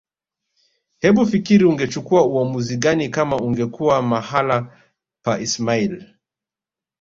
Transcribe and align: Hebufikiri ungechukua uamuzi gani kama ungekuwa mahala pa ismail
Hebufikiri 0.99 1.65
ungechukua 1.65 2.25
uamuzi 2.27 2.77
gani 2.77 3.09
kama 3.09 3.37
ungekuwa 3.37 4.01
mahala 4.01 4.79
pa 5.25 5.39
ismail 5.39 6.03